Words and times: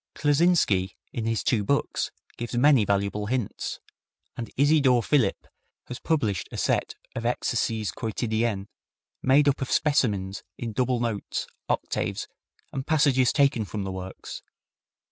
Kleczynski, 0.15 0.95
in 1.13 1.27
his 1.27 1.43
two 1.43 1.63
books, 1.63 2.09
gives 2.35 2.57
many 2.57 2.85
valuable 2.85 3.27
hints, 3.27 3.79
and 4.35 4.49
Isidor 4.57 5.03
Philipp 5.03 5.45
has 5.89 5.99
published 5.99 6.49
a 6.51 6.57
set 6.57 6.95
of 7.15 7.23
Exercises 7.23 7.91
Quotidiens, 7.91 8.65
made 9.21 9.47
up 9.47 9.61
of 9.61 9.69
specimens 9.69 10.41
in 10.57 10.73
double 10.73 10.99
notes, 10.99 11.45
octaves 11.69 12.27
and 12.73 12.87
passages 12.87 13.31
taken 13.31 13.63
from 13.63 13.83
the 13.83 13.91
works. 13.91 14.41